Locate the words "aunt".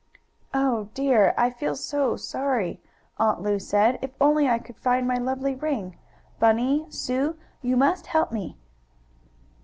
3.19-3.43